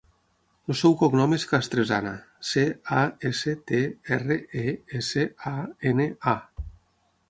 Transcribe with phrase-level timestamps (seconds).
[0.71, 2.15] El seu cognom és Castresana:
[2.53, 2.65] ce,
[3.03, 3.85] a, essa, te,
[4.19, 5.59] erra, e, essa, a,
[5.95, 6.69] ena, a.